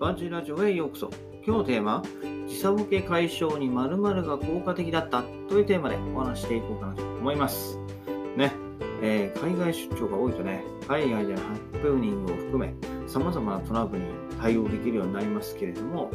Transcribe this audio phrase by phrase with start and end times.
[0.00, 1.10] ガジラジオへようこそ。
[1.44, 2.04] 今日のテーマ、
[2.46, 7.76] 時差ボケ解消に〇〇が効果的だったというテーマでお話していこうかなと思います。
[8.36, 8.52] ね、
[9.02, 11.46] えー、海外出張が多いとね、海外でのハ
[11.82, 12.72] プニングを含め、
[13.08, 14.08] 様々なトラブルに
[14.40, 16.12] 対応できるようになりますけれども、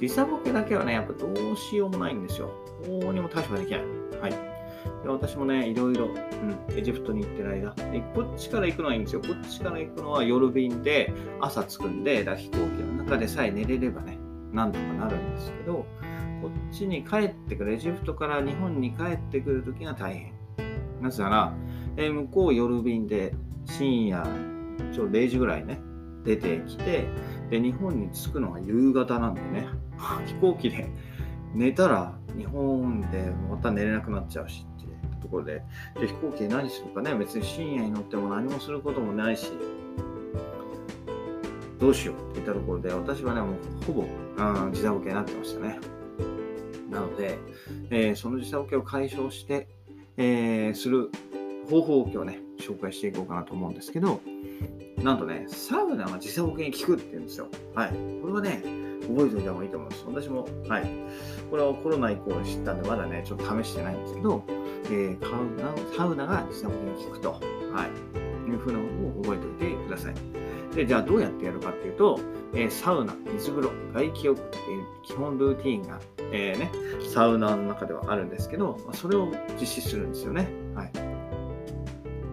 [0.00, 2.50] 時差ボケだけはね、やっぱどうしようもないんですよ。
[2.84, 3.82] どうにも対処ができない。
[4.20, 4.51] はい。
[5.02, 9.20] で私もね、いろいろ、うん、エジプトに行ってる間で、こっちから行くのはいいんですよ。
[9.20, 14.18] こっちから行くのは夜便で、朝着くんで、だ飛行機の中でさえ寝れればね、
[14.52, 15.86] なんとかなるんですけど、
[16.42, 20.32] こっちに帰ってくる、エジプトから日本に帰ってくるときが大変。
[21.00, 21.54] なぜなら、
[21.96, 24.24] えー、向こう夜便で深夜、
[24.92, 25.80] ちょうど0時ぐらいね、
[26.24, 27.08] 出てきて、
[27.50, 29.66] で、日本に着くのは夕方なんでね、
[30.26, 30.88] 飛行機で
[31.54, 35.62] 寝たら日本でまた寝れなくなっちゃうしっていうところで、
[36.00, 39.52] で飛行機で何するかね、別に深夜に乗っても何もすることもないし、
[41.78, 45.78] どうしようって言ったところで、私はね、もうほぼ、うん、時差ボケになってましたね。
[46.90, 47.38] なので、
[47.90, 49.68] えー、その時差ボケを解消して、
[50.16, 51.10] えー、する
[51.68, 54.20] 方法を今日ね、紹介していこうかなと思うんですけど、
[54.98, 57.48] なんとね、サウナは時差ボケに効くって言うんですよ。
[57.74, 57.90] はい。
[58.20, 58.62] これはね、
[59.08, 60.04] 覚えておいた方がいいと思います。
[60.06, 60.90] 私も、はい。
[61.50, 64.44] これはコロナ以降知ったんで、まだね、ちょっと試してないんですけど、
[64.86, 67.30] えー、サウナが時差ボケに効くと、
[67.72, 68.22] はい。
[68.52, 68.84] いうふうなの
[69.18, 70.14] を覚えておいてください。
[70.74, 72.18] で、じゃあどうやってやるかっていうと、
[72.54, 76.00] えー、サウナ、水風呂、外気浴っていう基本ルーティンが、
[76.32, 76.70] えー、ね、
[77.12, 79.28] サウナの中ではあるんですけど、まあ、それを
[79.60, 80.48] 実施するんですよね。
[80.74, 80.92] はい。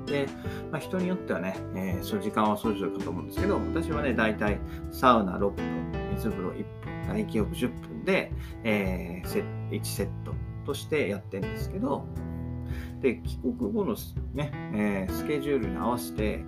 [0.06, 0.28] で、
[0.72, 4.60] まあ、人によってはね、えー、その時間はそれぞれかと思うんですけど、私はね、大体
[4.92, 5.89] サウナ6分、
[6.20, 8.32] 水風呂1分、外気浴10分で、
[8.64, 10.34] えー、1セット
[10.66, 12.06] としてやってるんですけど、
[13.02, 13.96] で、帰国後の
[14.34, 16.44] ね、えー、スケジュールに合わせて、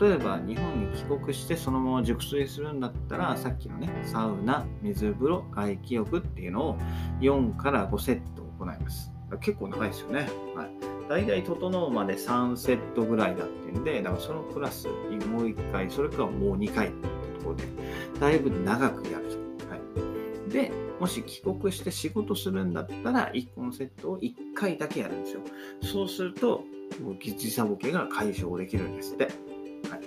[0.00, 6.78] 例えば日本に帰国してそのまま熟睡するんだったら、さっきのね、サウナ、水風呂、外気浴っていうのを
[7.20, 9.12] 4から5セット行います。
[9.40, 10.28] 結構長いですよね。
[10.54, 10.70] はい。
[11.08, 14.96] 大体整うまで3セットぐらいだっていうんで、だからそのプラスもう
[15.46, 16.92] 1回、それかもう2回
[17.42, 17.64] ところで、
[18.20, 19.68] だいぶ長くやると。
[19.68, 25.40] はい、で、もし帰国して仕事するんだったら、1個のセットを1回だけやるんですよ。
[25.82, 26.64] そうすると、
[27.02, 29.24] もう時差ボケが解消できるんですって。
[29.24, 30.00] はい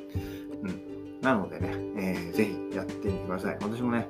[0.63, 3.57] うん、なのでね、えー、ぜひやってみてください。
[3.61, 4.07] 私もね、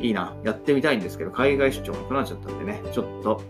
[0.00, 3.40] いいな、やってみたいんですけど、海外出張なくなっちゃったんでね、ちょっと、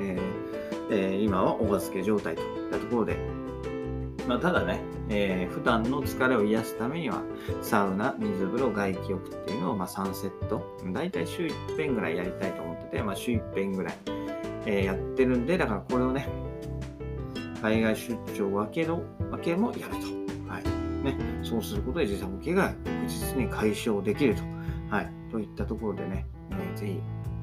[0.00, 0.50] えー
[0.90, 3.16] えー、今はお預け状態といったところで、
[4.30, 7.20] まあ、ただね、えー、普段の疲れを癒すためには、
[7.62, 13.94] サウナ、水風呂、外気浴っていうのをまあ3セット、だいたい週1遍ぐらいやりたいと思ってて、まあ、週1遍ぐらい、
[14.66, 16.28] えー、やってるんで、だからこれをね、
[17.60, 19.02] 海外出張分けの、
[19.32, 19.98] 分けもやると。
[20.48, 20.64] はい。
[21.02, 24.42] ね、そうすることで時差ボケが確実に解消できると。
[24.94, 25.12] はい。
[25.32, 27.00] といったところでね、えー、ぜひ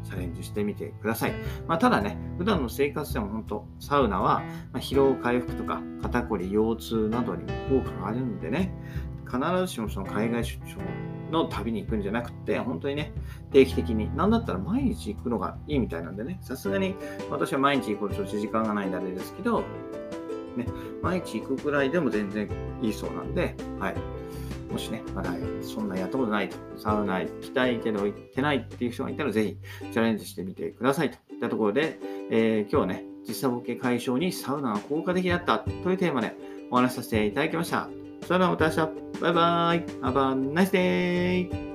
[0.08, 1.34] チャレンジしてみてください。
[1.68, 4.42] まあ、ただね、普段の生活でも本当、サウナは
[4.74, 8.74] 疲労回復とか肩こり、腰痛などにも効果があるんでね、
[9.26, 10.78] 必ずしもその海外出張
[11.32, 13.12] の旅に行くんじゃなくて、本当にね、
[13.52, 16.96] 定期的に、なんだったら毎日行くのがいいみたいなんでね、さすがに
[17.30, 19.64] 私は毎日行くと時間がないんであれですけど、
[20.56, 20.66] ね、
[21.02, 22.50] 毎日行くくらいでも全然
[22.82, 23.96] いいそうなんで、はい。
[24.70, 29.58] もしね、まだそんなやったことないと、サウナ行きたいけど行ってないっていう人がいたら、ぜひ
[29.92, 36.34] チャレンジしてみてくださいといったところで、えー、今日はね、時差ボケ解消にサウナが効果的だったというテーマで
[36.72, 37.90] お話しさせていただきました。
[38.26, 38.78] それではまた明日、
[39.22, 41.67] バイバイ !Have a nice day!